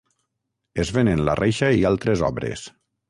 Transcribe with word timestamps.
Es 0.83 0.91
venen 0.95 1.21
la 1.27 1.35
reixa 1.41 1.69
i 1.81 1.85
altres 1.91 2.25
obres. 2.33 2.65